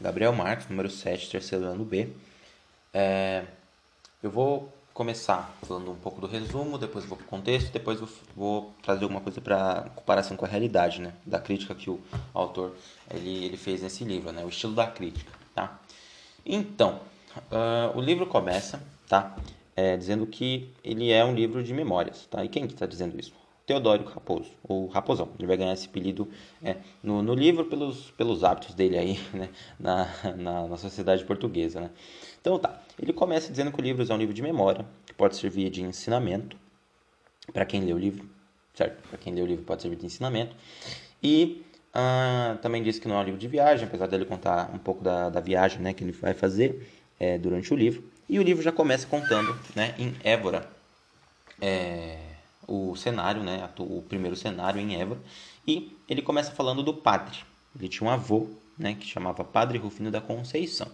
[0.00, 2.08] Gabriel Marques, número 7, terceiro ano B.
[2.94, 3.44] É,
[4.22, 8.08] eu vou começar falando um pouco do resumo, depois vou para o contexto, depois vou,
[8.36, 11.12] vou trazer alguma coisa para comparação com a realidade, né?
[11.26, 12.00] Da crítica que o
[12.32, 12.76] autor
[13.12, 14.44] ele, ele fez nesse livro, né?
[14.44, 15.80] O estilo da crítica, tá?
[16.46, 17.00] Então,
[17.50, 19.36] uh, o livro começa, tá?
[19.76, 22.44] É, dizendo que ele é um livro de memórias, tá?
[22.44, 23.32] E quem que está dizendo isso?
[23.68, 25.28] Teodórico Raposo, ou Raposão.
[25.38, 26.26] Ele vai ganhar esse apelido
[26.64, 29.50] é, no, no livro pelos, pelos hábitos dele aí, né?
[29.78, 31.90] Na, na, na sociedade portuguesa, né?
[32.40, 35.36] Então tá, ele começa dizendo que o livro é um livro de memória, que pode
[35.36, 36.56] servir de ensinamento
[37.52, 38.26] para quem lê o livro,
[38.72, 39.06] certo?
[39.06, 40.56] Para quem lê o livro pode servir de ensinamento.
[41.22, 41.62] E
[41.92, 45.04] ah, também diz que não é um livro de viagem, apesar dele contar um pouco
[45.04, 46.88] da, da viagem né, que ele vai fazer
[47.20, 48.02] é, durante o livro.
[48.26, 50.70] E o livro já começa contando né, em Évora,
[51.60, 52.27] é,
[52.68, 55.20] o cenário, né, o primeiro cenário em Évora.
[55.66, 57.38] E ele começa falando do padre.
[57.74, 60.88] Ele tinha um avô né, que chamava Padre Rufino da Conceição.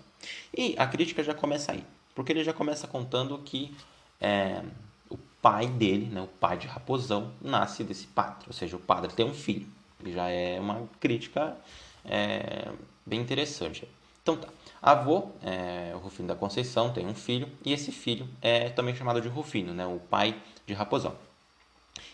[0.56, 1.84] E a crítica já começa aí,
[2.14, 3.76] porque ele já começa contando que
[4.20, 4.62] é,
[5.10, 9.12] o pai dele, né, o pai de Raposão, nasce desse padre, ou seja, o padre
[9.12, 9.66] tem um filho.
[10.04, 11.56] E já é uma crítica
[12.04, 12.70] é,
[13.04, 13.88] bem interessante.
[14.22, 14.48] Então tá.
[14.80, 19.20] Avô, é, o Rufino da Conceição, tem um filho, e esse filho é também chamado
[19.20, 21.14] de Rufino, né, o pai de Raposão.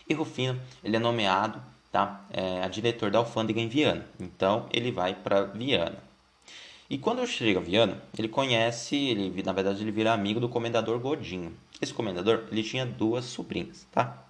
[0.07, 4.05] E Rufino, ele é nomeado tá, é, a diretor da alfândega em Viana.
[4.19, 5.97] Então, ele vai para Viana.
[6.89, 10.99] E quando chega a Viana, ele conhece, ele na verdade ele vira amigo do comendador
[10.99, 11.55] Godinho.
[11.81, 14.25] Esse comendador, ele tinha duas sobrinhas, tá?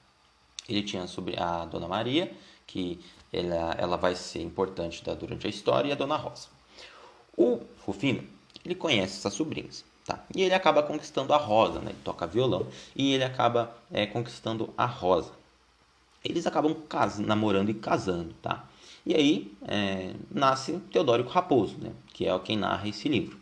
[0.69, 1.03] Ele tinha
[1.37, 2.31] a Dona Maria,
[2.67, 2.99] que
[3.33, 6.49] ela, ela vai ser importante da, durante a história, e a Dona Rosa.
[7.35, 8.23] O Rufino,
[8.63, 10.23] ele conhece essas sobrinhas, tá?
[10.35, 11.89] E ele acaba conquistando a Rosa, né?
[11.91, 15.40] Ele toca violão e ele acaba é, conquistando a Rosa.
[16.23, 16.75] Eles acabam
[17.19, 18.67] namorando e casando, tá?
[19.05, 23.39] E aí é, nasce Teodórico Raposo, né, que é quem narra esse livro.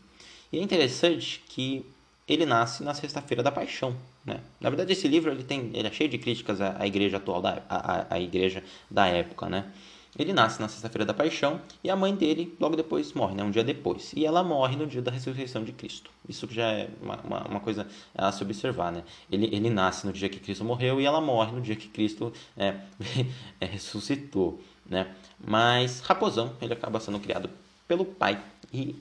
[0.52, 1.86] E é interessante que
[2.28, 3.96] ele nasce na Sexta-feira da Paixão.
[4.24, 4.40] Né?
[4.60, 7.42] Na verdade, esse livro ele tem, ele é cheio de críticas à, à igreja atual,
[7.42, 9.50] da, à, à, igreja da época.
[9.50, 9.72] Né?
[10.20, 13.42] Ele nasce na Sexta-feira da Paixão e a mãe dele logo depois morre, né?
[13.42, 14.12] um dia depois.
[14.14, 16.12] E ela morre no dia da ressurreição de Cristo.
[16.28, 18.92] Isso já é uma, uma, uma coisa a se observar.
[18.92, 19.04] Né?
[19.32, 22.34] Ele, ele nasce no dia que Cristo morreu e ela morre no dia que Cristo
[22.58, 22.76] é,
[23.62, 24.62] é, ressuscitou.
[24.86, 25.08] Né?
[25.40, 27.50] Mas Raposão ele acaba sendo criado
[27.88, 28.44] pelo pai
[28.74, 28.96] e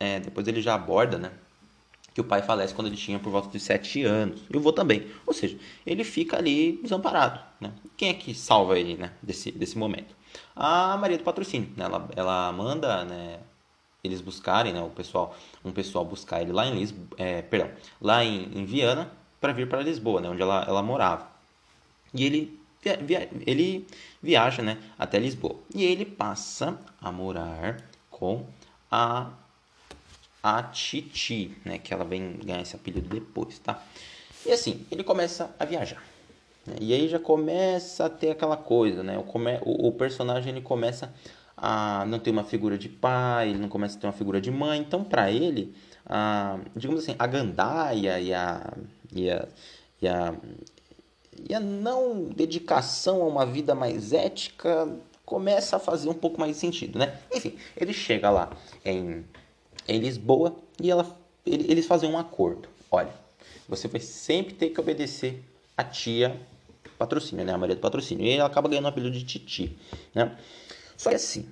[0.00, 1.32] é, depois ele já aborda né,
[2.14, 4.40] que o pai falece quando ele tinha por volta de 7 anos.
[4.50, 5.06] E o vô também.
[5.26, 7.40] Ou seja, ele fica ali desamparado.
[7.60, 7.70] Né?
[7.96, 10.21] Quem é que salva ele né, desse, desse momento?
[10.54, 11.70] A Maria do Patrocínio.
[11.76, 11.84] Né?
[11.84, 13.38] Ela, ela manda né,
[14.02, 17.70] eles buscarem, né, o pessoal, um pessoal buscar ele lá em Lisboa, é, perdão,
[18.00, 19.10] lá em, em Viana
[19.40, 21.30] para vir para Lisboa, né, onde ela, ela morava.
[22.12, 22.60] E ele
[23.00, 23.86] via, ele
[24.22, 25.56] viaja né, até Lisboa.
[25.74, 28.46] E ele passa a morar com
[28.90, 29.30] a,
[30.42, 33.82] a Titi, né, que ela vem ganhar esse apelido depois, tá?
[34.44, 36.02] E assim, ele começa a viajar.
[36.80, 39.18] E aí já começa a ter aquela coisa, né?
[39.18, 41.12] O, come, o, personagem ele começa
[41.56, 44.50] a não ter uma figura de pai, ele não começa a ter uma figura de
[44.50, 44.80] mãe.
[44.80, 45.74] Então, para ele,
[46.06, 48.72] a, digamos assim, a gandaia e a,
[49.12, 49.48] e a,
[50.00, 50.34] e a,
[51.48, 54.88] e a não dedicação a uma vida mais ética
[55.24, 57.18] começa a fazer um pouco mais sentido, né?
[57.34, 58.50] Enfim, ele chega lá
[58.84, 59.24] em,
[59.88, 62.68] em Lisboa e ela, eles fazem um acordo.
[62.90, 63.12] Olha,
[63.68, 65.42] você vai sempre ter que obedecer
[65.76, 66.38] a tia
[67.02, 67.52] patrocínio, né?
[67.52, 68.24] A Maria do patrocínio.
[68.24, 69.76] E ela acaba ganhando o apelido de Titi,
[70.14, 70.36] né?
[70.96, 71.48] Só que assim,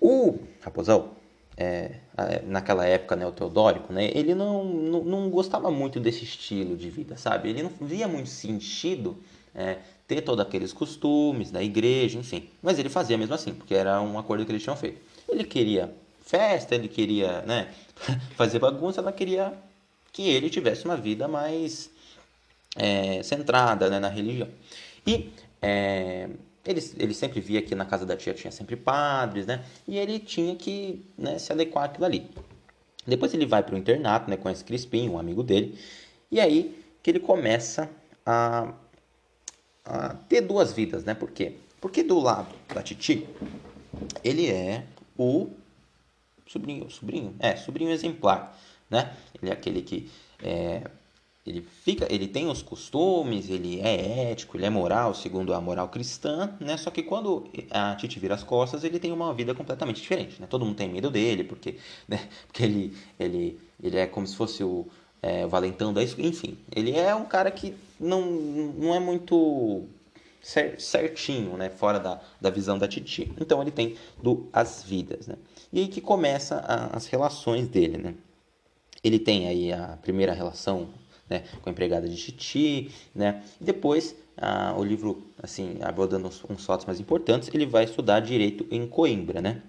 [0.00, 1.10] o Raposão,
[1.56, 1.96] é,
[2.44, 6.90] naquela época, né, o Teodórico, né, ele não, não, não, gostava muito desse estilo de
[6.90, 7.50] vida, sabe?
[7.50, 9.16] Ele não via muito sentido
[9.54, 9.78] é,
[10.08, 12.48] ter todos aqueles costumes da igreja, enfim.
[12.60, 15.00] Mas ele fazia mesmo assim, porque era um acordo que eles tinham feito.
[15.28, 15.94] Ele queria
[16.24, 17.68] festa, ele queria né,
[18.34, 19.52] fazer bagunça, ela queria
[20.12, 21.91] que ele tivesse uma vida mais
[22.76, 24.48] é, centrada né, na religião.
[25.06, 26.28] E é,
[26.64, 29.64] ele, ele sempre via que na casa da tia tinha sempre padres, né?
[29.86, 32.30] E ele tinha que né, se adequar àquilo ali.
[33.06, 34.36] Depois ele vai para o internato, né?
[34.36, 35.78] Conhece Crispim, um amigo dele.
[36.30, 37.90] E aí que ele começa
[38.24, 38.72] a,
[39.84, 41.14] a ter duas vidas, né?
[41.14, 41.56] Por quê?
[41.80, 43.26] Porque do lado da Titi,
[44.22, 44.84] ele é
[45.18, 45.50] o
[46.46, 48.56] sobrinho, sobrinho, é, sobrinho exemplar,
[48.88, 49.12] né?
[49.34, 50.08] Ele é aquele que
[50.40, 50.82] é,
[51.44, 55.88] ele fica, ele tem os costumes, ele é ético, ele é moral, segundo a moral
[55.88, 56.76] cristã, né?
[56.76, 60.46] Só que quando a Titi vira as costas, ele tem uma vida completamente diferente, né?
[60.48, 62.28] Todo mundo tem medo dele, porque, né?
[62.46, 64.86] porque ele, ele, ele é como se fosse o,
[65.20, 69.84] é, o valentão da enfim, ele é um cara que não, não é muito
[70.40, 71.70] certinho, né?
[71.70, 73.32] Fora da, da visão da Titi.
[73.40, 75.36] Então ele tem duas vidas, né?
[75.72, 78.14] E aí que começa a, as relações dele, né?
[79.02, 80.88] Ele tem aí a primeira relação
[81.32, 83.42] né, com a empregada de Titi, né?
[83.60, 88.20] E depois ah, o livro, assim, abordando uns, uns fatos mais importantes, ele vai estudar
[88.20, 89.62] direito em Coimbra, né?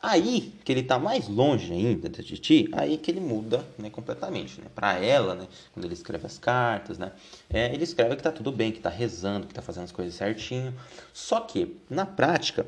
[0.00, 4.60] Aí que ele está mais longe ainda da Titi, aí que ele muda né, completamente.
[4.60, 4.66] Né?
[4.74, 7.12] Para ela, né, quando ele escreve as cartas, né,
[7.48, 10.14] é, ele escreve que está tudo bem, que está rezando, que está fazendo as coisas
[10.14, 10.74] certinho.
[11.14, 12.66] Só que, na prática,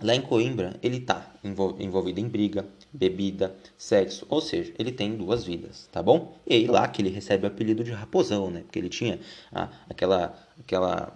[0.00, 2.64] lá em Coimbra, ele está envolvido em briga,
[2.96, 6.34] bebida, sexo, ou seja, ele tem duas vidas, tá bom?
[6.46, 8.60] E aí lá que ele recebe o apelido de Raposão, né?
[8.62, 9.20] Porque ele tinha
[9.52, 11.12] ah, aquela, aquela,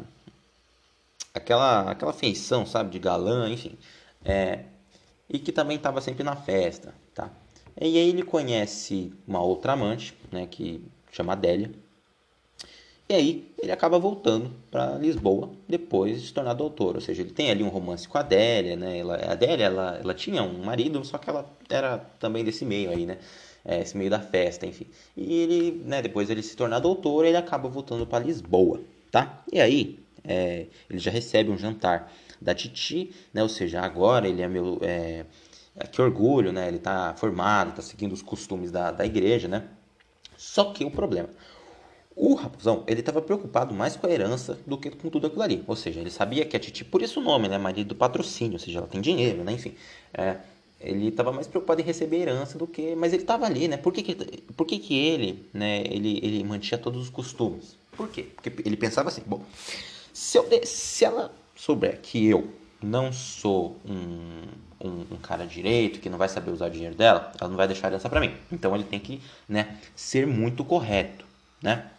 [1.34, 3.76] aquela, aquela feição, sabe, de galã, enfim.
[4.24, 4.64] É,
[5.28, 7.30] e que também estava sempre na festa, tá?
[7.80, 11.70] E aí ele conhece uma outra amante, né, que chama Adélia.
[13.10, 17.32] E aí ele acaba voltando para Lisboa depois de se tornar doutor, ou seja, ele
[17.32, 18.98] tem ali um romance com a Adélia, né?
[18.98, 22.88] Ela, a Adélia, ela, ela tinha um marido, só que ela era também desse meio
[22.88, 23.18] aí, né?
[23.64, 24.86] É, esse meio da festa, enfim.
[25.16, 28.80] E ele, né, depois ele se tornar doutor, ele acaba voltando para Lisboa,
[29.10, 29.42] tá?
[29.52, 33.42] E aí é, ele já recebe um jantar da Titi, né?
[33.42, 34.78] Ou seja, agora ele é meu.
[34.82, 35.24] É,
[35.74, 36.68] é, que orgulho, né?
[36.68, 39.64] Ele está formado, está seguindo os costumes da, da igreja, né?
[40.36, 41.28] Só que o problema.
[42.14, 45.64] O Raposão, ele estava preocupado mais com a herança do que com tudo aquilo ali.
[45.66, 47.56] Ou seja, ele sabia que a Titi, por isso o nome, né?
[47.56, 49.52] Marido do patrocínio, ou seja, ela tem dinheiro, né?
[49.52, 49.74] Enfim.
[50.12, 50.36] É,
[50.80, 52.94] ele estava mais preocupado em receber herança do que.
[52.94, 53.76] Mas ele estava ali, né?
[53.76, 54.14] Por que, que,
[54.56, 55.82] por que, que ele, né?
[55.82, 57.76] Ele, ele mantinha todos os costumes?
[57.92, 58.26] Por quê?
[58.34, 59.42] Porque ele pensava assim: bom,
[60.12, 62.50] se, eu, se ela souber que eu
[62.82, 64.42] não sou um,
[64.82, 67.66] um, um, cara direito, que não vai saber usar o dinheiro dela, ela não vai
[67.66, 68.34] deixar herança para mim.
[68.50, 71.26] Então ele tem que né, ser muito correto,
[71.62, 71.90] né?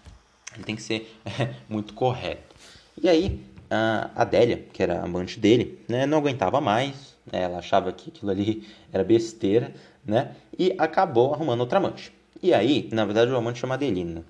[0.56, 1.16] Ele tem que ser
[1.70, 2.56] muito correto.
[3.02, 3.40] E aí
[3.72, 8.30] a Adélia, que era amante dele, né, não aguentava mais, né, ela achava que aquilo
[8.30, 9.74] ali era besteira,
[10.06, 10.36] né?
[10.60, 12.12] E acabou arrumando outra amante.
[12.44, 14.26] E aí, na verdade, o amante chama Adelina.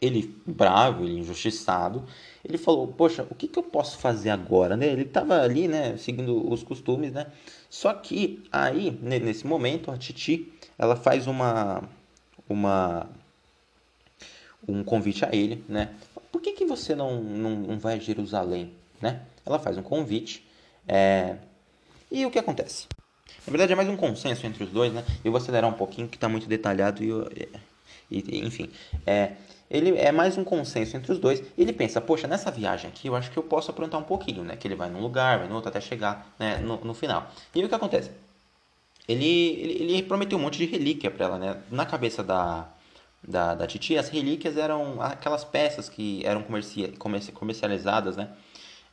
[0.00, 2.04] Ele, bravo, ele injustiçado,
[2.44, 4.76] ele falou, poxa, o que, que eu posso fazer agora?
[4.76, 4.86] Né?
[4.88, 7.28] Ele estava ali, né, seguindo os costumes, né?
[7.70, 11.84] Só que aí, nesse momento, a Titi, ela faz uma,
[12.48, 13.08] uma,
[14.66, 15.90] um convite a ele, né?
[16.30, 19.22] Por que, que você não, não, não vai a Jerusalém, né?
[19.44, 20.46] Ela faz um convite,
[20.86, 21.36] é...
[22.10, 22.86] e o que acontece?
[23.46, 25.04] Na verdade, é mais um consenso entre os dois, né?
[25.24, 27.28] Eu vou acelerar um pouquinho, que está muito detalhado e, eu,
[28.10, 28.70] e enfim,
[29.06, 29.32] é
[29.72, 31.42] ele é mais um consenso entre os dois.
[31.56, 34.54] Ele pensa, poxa, nessa viagem aqui eu acho que eu posso aprontar um pouquinho, né?
[34.54, 37.32] Que ele vai num lugar, vai no outro até chegar né, no, no final.
[37.54, 38.10] E o que acontece?
[39.08, 41.62] Ele, ele, ele prometeu um monte de relíquia para ela, né?
[41.70, 42.68] Na cabeça da,
[43.26, 46.92] da, da Titi, as relíquias eram aquelas peças que eram comerci,
[47.34, 48.30] comercializadas, né?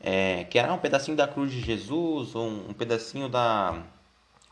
[0.02, 3.84] É, que era um pedacinho da cruz de Jesus, um, um pedacinho da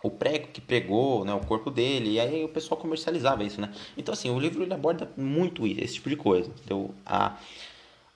[0.04, 3.74] o prego que pregou, né, o corpo dele, e aí o pessoal comercializava isso, né?
[3.98, 6.52] Então, assim, o livro ele aborda muito esse tipo de coisa.
[6.64, 7.36] Então, a,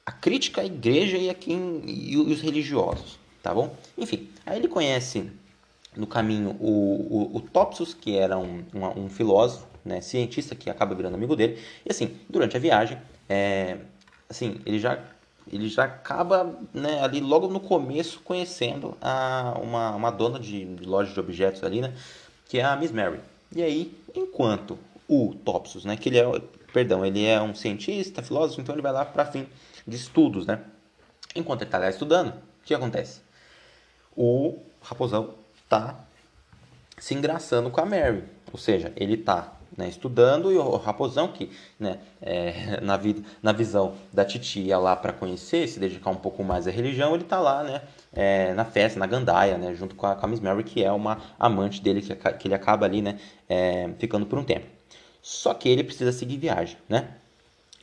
[0.06, 3.76] a crítica à igreja e, a quem, e os religiosos, tá bom?
[3.98, 5.32] Enfim, aí ele conhece
[5.96, 10.70] no caminho o, o, o Topsus, que era um, um, um, filósofo, né, cientista, que
[10.70, 12.98] acaba virando amigo dele, e assim, durante a viagem,
[13.28, 13.78] é,
[14.30, 15.00] assim, ele já
[15.52, 20.86] ele já acaba né, ali logo no começo conhecendo a, uma, uma dona de, de
[20.86, 21.94] loja de objetos ali, né?
[22.48, 23.20] Que é a Miss Mary.
[23.54, 24.78] E aí, enquanto
[25.08, 25.98] o Topsus, né?
[25.98, 26.42] Que ele é,
[26.72, 29.48] perdão, ele é um cientista, filósofo, então ele vai lá para fim
[29.86, 30.62] de estudos, né?
[31.36, 33.22] Enquanto ele está lá estudando, o que acontece?
[34.16, 36.06] O Raposão está
[36.98, 38.24] se engraçando com a Mary.
[38.52, 41.50] Ou seja, ele está né, estudando e o Raposão que
[41.80, 46.44] né, é, na, vida, na visão da titia lá para conhecer, se dedicar um pouco
[46.44, 47.82] mais à religião, ele está lá né,
[48.14, 50.92] é, na festa, na gandaia, né, junto com a, com a Miss Mary, que é
[50.92, 54.68] uma amante dele, que, que ele acaba ali né, é, ficando por um tempo.
[55.22, 57.08] Só que ele precisa seguir viagem, né?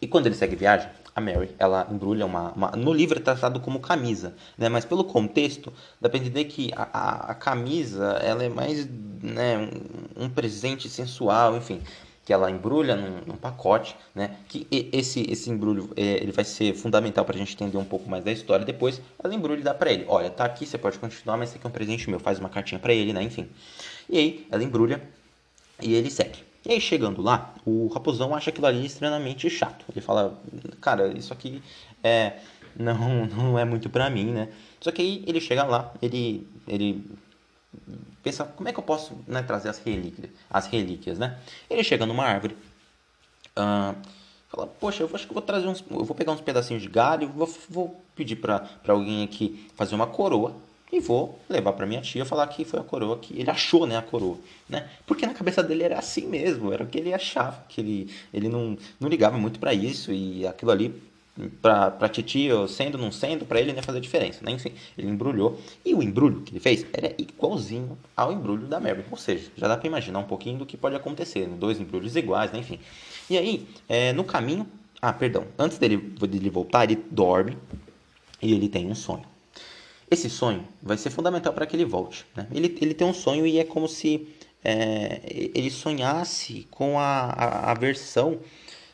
[0.00, 3.60] E quando ele segue viagem, a Mary, ela embrulha uma, uma, No livro é tratado
[3.60, 4.68] como camisa, né?
[4.68, 8.88] Mas pelo contexto, dá pra entender que a, a, a camisa, ela é mais
[9.22, 9.58] né,
[10.16, 11.82] um, um, presente sensual, enfim.
[12.24, 14.36] Que ela embrulha num, num pacote, né?
[14.48, 18.22] Que esse, esse embrulho, é, ele vai ser fundamental pra gente entender um pouco mais
[18.22, 18.64] da história.
[18.64, 20.04] Depois, ela embrulha e dá pra ele.
[20.08, 22.20] Olha, tá aqui, você pode continuar, mas esse aqui é um presente meu.
[22.20, 23.22] Faz uma cartinha pra ele, né?
[23.22, 23.48] Enfim.
[24.08, 25.02] E aí, ela embrulha
[25.80, 26.47] e ele segue.
[26.64, 29.84] E aí, chegando lá, o raposão acha aquilo ali extremamente chato.
[29.90, 30.38] Ele fala,
[30.80, 31.62] cara, isso aqui
[32.02, 32.38] é,
[32.76, 34.48] não, não é muito pra mim, né?
[34.80, 37.04] Só que aí ele chega lá, ele, ele
[38.22, 41.38] pensa, como é que eu posso né, trazer as relíquias, as relíquias, né?
[41.68, 42.56] Ele chega numa árvore,
[44.48, 47.28] fala, poxa, eu acho que vou trazer uns, eu vou pegar uns pedacinhos de galho,
[47.28, 50.54] vou, vou pedir pra alguém aqui fazer uma coroa,
[50.90, 53.96] e vou levar para minha tia falar que foi a coroa que ele achou, né,
[53.96, 54.88] a coroa, né?
[55.06, 58.48] Porque na cabeça dele era assim mesmo, era o que ele achava, que ele, ele
[58.48, 60.94] não, não ligava muito para isso e aquilo ali
[61.60, 64.50] pra, pra titio, sendo não sendo, para ele não ia fazer diferença, né?
[64.50, 69.04] Enfim, ele embrulhou e o embrulho que ele fez era igualzinho ao embrulho da Mary,
[69.10, 71.56] ou seja, já dá para imaginar um pouquinho do que pode acontecer, né?
[71.58, 72.58] dois embrulhos iguais, né?
[72.58, 72.80] Enfim.
[73.30, 74.66] E aí, é, no caminho,
[75.00, 77.56] ah, perdão, antes dele, dele voltar, ele dorme
[78.42, 79.24] e ele tem um sonho.
[80.10, 82.24] Esse sonho vai ser fundamental para que ele volte.
[82.34, 82.46] Né?
[82.52, 84.28] Ele, ele tem um sonho e é como se
[84.64, 85.20] é,
[85.54, 88.40] ele sonhasse com a, a, a, versão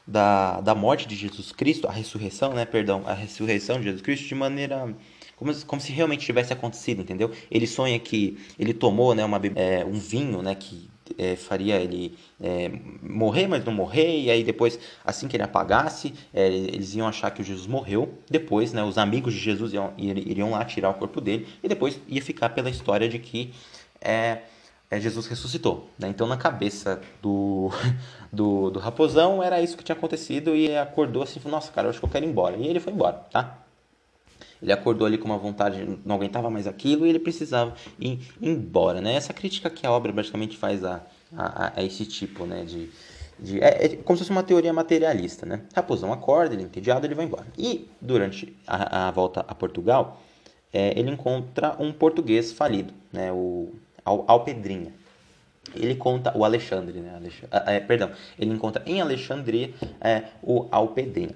[0.06, 2.64] da, da morte de Jesus Cristo, a ressurreição, né?
[2.64, 4.94] Perdão, a ressurreição de Jesus Cristo de maneira
[5.36, 7.30] como, como se realmente tivesse acontecido, entendeu?
[7.50, 10.88] Ele sonha que ele tomou, né, uma, é, um vinho, né, que
[11.18, 12.70] é, faria ele é,
[13.02, 17.30] morrer, mas não morrer, e aí depois, assim que ele apagasse, é, eles iam achar
[17.30, 18.14] que Jesus morreu.
[18.30, 22.00] Depois, né, os amigos de Jesus iam, iriam lá tirar o corpo dele, e depois
[22.08, 23.52] ia ficar pela história de que
[24.00, 24.38] é,
[24.90, 25.88] é, Jesus ressuscitou.
[25.98, 26.08] Né?
[26.08, 27.70] Então, na cabeça do,
[28.32, 31.98] do, do raposão, era isso que tinha acontecido, e acordou assim, nossa, cara, eu acho
[31.98, 32.56] que eu quero ir embora.
[32.56, 33.63] E ele foi embora, tá?
[34.62, 39.00] Ele acordou ali com uma vontade, não aguentava mais aquilo e ele precisava ir embora,
[39.00, 39.14] né?
[39.14, 41.04] Essa crítica que a obra basicamente faz a,
[41.36, 42.64] a, a esse tipo, né?
[42.64, 42.90] De,
[43.38, 45.62] de, é, é, como se fosse uma teoria materialista, né?
[45.74, 47.46] Raposão acorda, ele é entediado, ele vai embora.
[47.58, 50.22] E durante a, a volta a Portugal,
[50.72, 53.30] é, ele encontra um português falido, né?
[53.32, 53.72] O
[54.04, 54.92] Alpedrinha.
[55.74, 57.14] Ele conta o Alexandre, né?
[57.14, 61.34] Alexandre, é, perdão, ele encontra em Alexandria é, o Alpedrinha.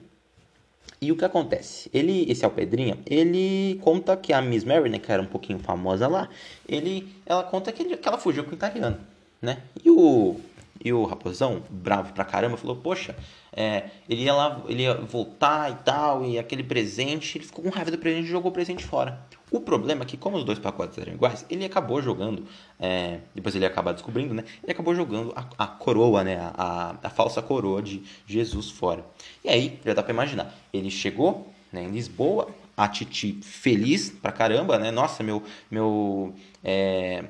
[1.00, 1.88] E o que acontece?
[1.94, 6.08] Ele, esse Alpedrinha, ele conta que a Miss Mary, né, que era um pouquinho famosa
[6.08, 6.28] lá,
[6.68, 8.98] ele, ela conta que, ele, que ela fugiu com o italiano,
[9.40, 9.62] né?
[9.84, 10.40] E o,
[10.84, 13.16] e o raposão, bravo pra caramba, falou, poxa,
[13.52, 17.70] é, ele ia lá, ele ia voltar e tal, e aquele presente, ele ficou com
[17.70, 19.26] raiva do presente e jogou o presente fora.
[19.50, 22.44] O problema é que, como os dois pacotes eram iguais, ele acabou jogando,
[22.78, 24.44] é, depois ele ia acabar descobrindo, né?
[24.62, 26.38] Ele acabou jogando a, a coroa, né?
[26.54, 29.04] A, a, falsa coroa de Jesus fora.
[29.42, 34.30] E aí, já dá pra imaginar, ele chegou né, em Lisboa, a Titi feliz pra
[34.30, 34.90] caramba, né?
[34.90, 35.42] Nossa, meu.
[35.70, 37.24] meu é...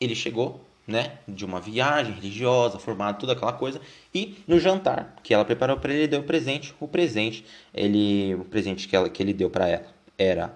[0.00, 3.80] Ele chegou, né, de uma viagem religiosa, formado, toda aquela coisa,
[4.14, 6.74] e no jantar que ela preparou para ele, deu o presente.
[6.80, 9.86] O presente, ele, o presente que, ela, que ele deu para ela
[10.18, 10.52] era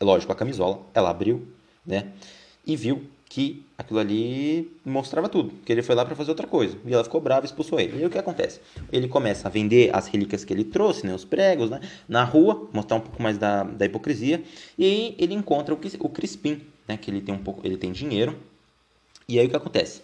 [0.00, 1.46] lógico, a camisola, ela abriu,
[1.86, 2.08] né?
[2.66, 6.78] E viu que aquilo ali mostrava tudo, que ele foi lá para fazer outra coisa.
[6.86, 8.00] E ela ficou brava e expulsou ele.
[8.00, 8.60] E o que acontece?
[8.92, 12.68] Ele começa a vender as relíquias que ele trouxe, né, os pregos, né, na rua,
[12.72, 14.42] mostrar um pouco mais da, da hipocrisia.
[14.78, 17.90] E aí ele encontra o, o Crispim, né, que ele tem um pouco, ele tem
[17.90, 18.38] dinheiro.
[19.28, 20.02] E aí o que acontece?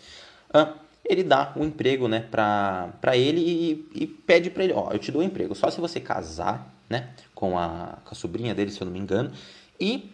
[0.53, 0.75] Ah,
[1.05, 4.99] ele dá um emprego, né, pra, pra ele e, e pede para ele, ó, eu
[4.99, 8.71] te dou um emprego, só se você casar, né, com a, com a sobrinha dele,
[8.71, 9.33] se eu não me engano,
[9.79, 10.11] e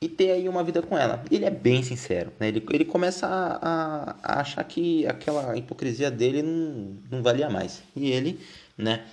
[0.00, 1.24] e ter aí uma vida com ela.
[1.30, 2.48] Ele é bem sincero, né?
[2.48, 7.82] Ele, ele começa a, a, a achar que aquela hipocrisia dele não, não valia mais.
[7.94, 8.38] E ele,
[8.76, 9.06] né,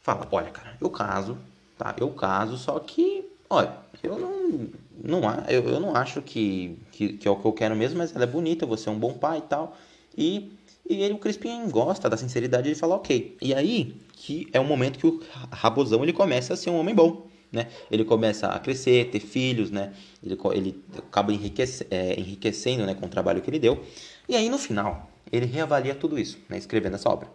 [0.00, 1.38] fala, olha, cara, eu caso,
[1.76, 1.94] tá?
[1.98, 4.68] Eu caso, só que, olha, eu não,
[5.02, 8.14] não, eu, eu não acho que, que, que é o que eu quero mesmo, mas
[8.14, 9.76] ela é bonita, você é um bom pai e tal.
[10.16, 10.52] E,
[10.88, 13.36] e ele, o Crispim gosta da sinceridade, ele fala, ok.
[13.40, 16.94] E aí, que é o momento que o Rabosão, ele começa a ser um homem
[16.94, 17.66] bom né?
[17.90, 19.92] Ele começa a crescer, ter filhos, né?
[20.22, 23.82] Ele, ele acaba enriquece, é, enriquecendo né, com o trabalho que ele deu.
[24.28, 27.28] E aí, no final, ele reavalia tudo isso, né, escrevendo essa obra.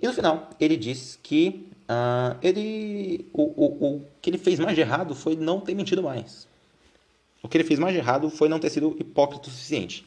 [0.00, 4.74] E no final, ele diz que uh, ele, o, o, o que ele fez mais
[4.74, 6.46] de errado foi não ter mentido mais.
[7.46, 10.04] O que ele fez mais de errado foi não ter sido hipócrita o suficiente.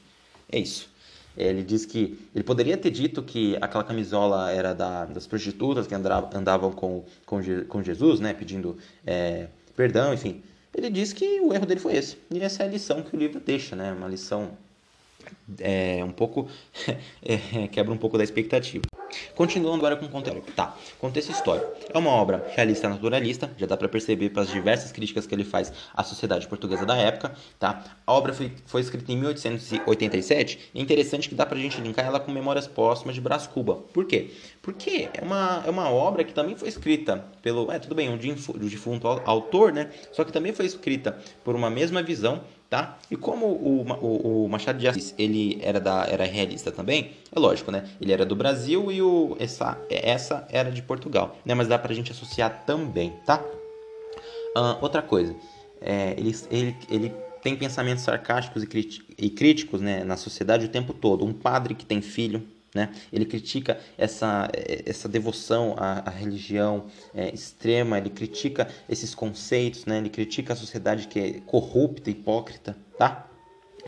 [0.51, 0.89] É isso.
[1.37, 5.95] Ele diz que ele poderia ter dito que aquela camisola era da, das prostitutas que
[5.95, 8.77] andavam com, com, com Jesus, né, pedindo
[9.07, 10.43] é, perdão, enfim.
[10.75, 12.17] Ele diz que o erro dele foi esse.
[12.29, 14.51] E essa é a lição que o livro deixa, né, uma lição
[15.59, 16.49] é, um pouco
[17.23, 18.83] é, quebra um pouco da expectativa.
[19.35, 20.43] Continuando agora com o conteúdo.
[20.55, 21.67] Tá, contexto histórico.
[21.93, 25.71] É uma obra realista naturalista, já dá para perceber pelas diversas críticas que ele faz
[25.93, 27.83] à sociedade portuguesa da época, tá?
[28.05, 32.05] A obra foi, foi escrita em 1887 e é interessante que dá pra gente linkar
[32.05, 33.75] ela com Memórias Póstumas de Brás Cuba.
[33.93, 34.31] Por quê?
[34.61, 37.71] Porque é uma, é uma obra que também foi escrita pelo...
[37.71, 39.89] É, tudo bem, um defunto autor, né?
[40.11, 42.97] Só que também foi escrita por uma mesma visão tá?
[43.09, 47.39] E como o, o, o, Machado de Assis ele era da era realista também, é
[47.39, 47.89] lógico, né?
[47.99, 51.55] Ele era do Brasil e o essa essa era de Portugal, né?
[51.55, 53.43] Mas dá pra gente associar também, tá?
[54.55, 55.35] Uh, outra coisa,
[55.81, 61.25] é, ele, ele, ele tem pensamentos sarcásticos e, críticos né, na sociedade o tempo todo.
[61.25, 62.89] Um padre que tem filho, Né?
[63.11, 64.47] Ele critica essa,
[64.85, 69.97] essa devoção à, à religião é, extrema, ele critica esses conceitos, né?
[69.97, 73.25] ele critica a sociedade que é corrupta, hipócrita, tá?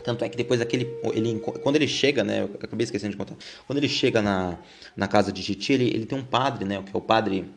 [0.02, 3.36] Tanto é que depois aquele, ele, quando ele chega, né, eu acabei esquecendo de contar,
[3.66, 4.58] quando ele chega na,
[4.96, 7.48] na casa de Titi, ele, ele tem um padre, né, que é o padre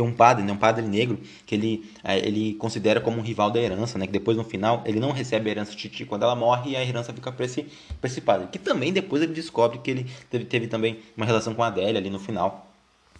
[0.00, 3.50] tem um padre, né, um padre negro, que ele, é, ele considera como um rival
[3.50, 6.22] da herança, né, que depois no final ele não recebe a herança de Titi quando
[6.22, 7.66] ela morre e a herança fica para esse,
[8.02, 8.48] esse padre.
[8.50, 12.00] Que também depois ele descobre que ele teve, teve também uma relação com a Adélia
[12.00, 12.66] ali no final.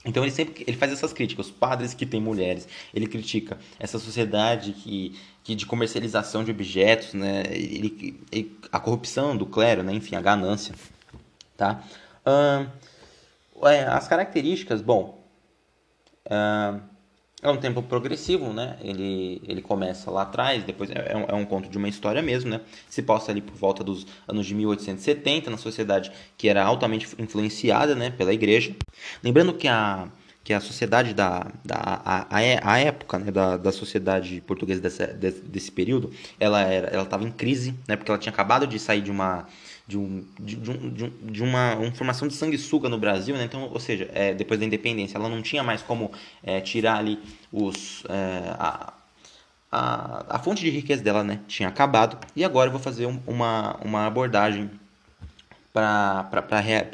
[0.06, 3.98] Então ele sempre ele faz essas críticas, os padres que têm mulheres, ele critica essa
[3.98, 9.92] sociedade que, que de comercialização de objetos, né, ele, ele, a corrupção do clero, né,
[9.92, 10.74] enfim, a ganância,
[11.58, 11.84] tá?
[13.62, 15.19] É, as características, bom,
[17.42, 18.76] é um tempo progressivo, né?
[18.82, 22.20] Ele, ele começa lá atrás, depois é, é, um, é um conto de uma história
[22.20, 22.60] mesmo, né?
[22.88, 27.94] Se passa ali por volta dos anos de 1870, na sociedade que era altamente influenciada,
[27.94, 28.74] né, pela igreja.
[29.22, 30.08] Lembrando que a,
[30.44, 35.06] que a sociedade da, da a, a, a época né, da, da sociedade portuguesa desse,
[35.42, 37.96] desse período, ela era, ela estava em crise, né?
[37.96, 39.46] Porque ela tinha acabado de sair de uma
[39.90, 40.90] de, um, de, de, um,
[41.32, 43.42] de, um, uma, uma, formação de sanguessuga no Brasil, né?
[43.42, 46.12] Então, ou seja, é, depois da independência, ela não tinha mais como
[46.44, 47.18] é, tirar ali
[47.52, 48.92] os, é, a,
[49.72, 51.40] a, a, fonte de riqueza dela, né?
[51.48, 52.16] Tinha acabado.
[52.36, 54.70] E agora eu vou fazer um, uma, uma abordagem
[55.72, 56.30] para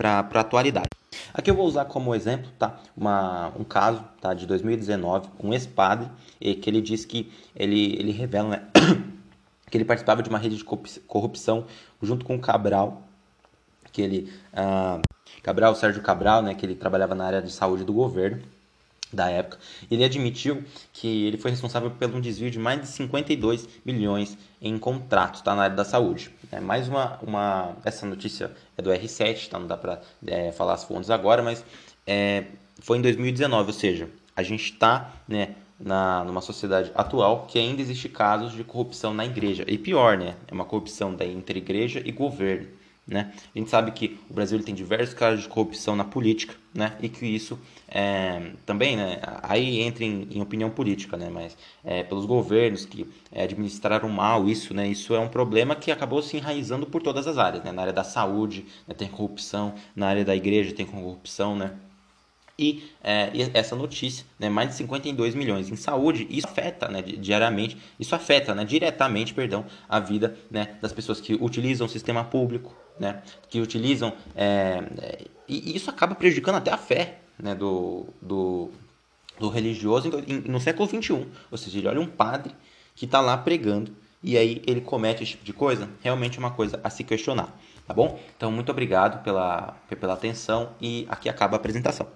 [0.02, 0.88] a atualidade.
[1.34, 6.08] Aqui eu vou usar como exemplo tá, uma, um caso tá, de 2019, um ex-padre,
[6.40, 8.62] que ele diz que ele, ele revela né,
[9.70, 11.66] que ele participava de uma rede de corrupção
[12.02, 13.02] junto com o Cabral,
[13.92, 15.00] que ele ah,
[15.42, 18.42] Cabral, Sérgio Cabral, né, que ele trabalhava na área de saúde do governo
[19.12, 19.58] da época.
[19.90, 24.76] Ele admitiu que ele foi responsável pelo um desvio de mais de 52 milhões em
[24.78, 26.30] contratos tá, na área da saúde.
[26.50, 30.75] É mais uma, uma essa notícia é do R7, tá, não dá para é, falar
[30.75, 31.64] as fontes agora, mas
[32.06, 32.44] é,
[32.80, 37.83] foi em 2019, ou seja, a gente está né, na, numa sociedade atual que ainda
[37.83, 39.64] existe casos de corrupção na igreja.
[39.66, 40.37] E pior, né?
[40.49, 42.68] É uma corrupção da interigreja e governo.
[43.06, 43.33] Né?
[43.54, 46.97] A gente sabe que o Brasil tem diversos casos de corrupção na política, né?
[47.00, 49.21] E que isso é, também, né?
[49.45, 51.30] Aí entra em, em opinião política, né?
[51.30, 54.89] Mas é, pelos governos que é, administraram mal isso, né?
[54.89, 57.71] Isso é um problema que acabou se enraizando por todas as áreas, né?
[57.71, 58.95] Na área da saúde né?
[58.95, 61.75] tem corrupção, na área da igreja tem corrupção, né?
[62.58, 67.76] E, é, essa notícia, né, mais de 52 milhões em saúde, isso afeta né, diariamente,
[68.00, 72.75] isso afeta né, diretamente perdão, a vida né, das pessoas que utilizam o sistema público,
[72.99, 74.14] né, que utilizam.
[74.34, 78.71] É, é, e isso acaba prejudicando até a fé né, do, do,
[79.38, 80.10] do religioso
[80.47, 81.26] no século XXI.
[81.50, 82.54] Ou seja, ele olha um padre
[82.95, 86.50] que está lá pregando e aí ele comete esse tipo de coisa, realmente é uma
[86.50, 87.54] coisa a se questionar,
[87.86, 88.19] tá bom?
[88.36, 92.08] Então, muito obrigado pela, pela atenção e aqui acaba a apresentação.